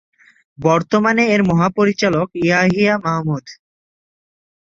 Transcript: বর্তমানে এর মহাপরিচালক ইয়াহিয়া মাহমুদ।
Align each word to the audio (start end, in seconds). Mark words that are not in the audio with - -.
বর্তমানে 0.57 1.23
এর 1.33 1.41
মহাপরিচালক 1.43 2.27
ইয়াহিয়া 2.41 2.93
মাহমুদ। 3.05 3.45